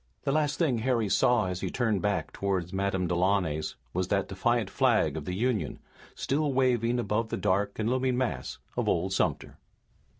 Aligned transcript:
The 0.23 0.31
last 0.31 0.57
thing 0.57 0.79
Harry 0.79 1.09
saw 1.09 1.45
as 1.45 1.61
he 1.61 1.69
turned 1.69 2.01
back 2.01 2.33
toward 2.33 2.73
Madame 2.73 3.05
Delaunay's 3.05 3.75
was 3.93 4.07
that 4.07 4.27
defiant 4.29 4.71
flag 4.71 5.15
of 5.15 5.25
the 5.25 5.35
Union, 5.35 5.77
still 6.15 6.51
waving 6.51 6.97
above 6.97 7.29
the 7.29 7.37
dark 7.37 7.77
and 7.77 7.87
looming 7.87 8.17
mass 8.17 8.57
of 8.75 8.89
old 8.89 9.13
Sumter. 9.13 9.57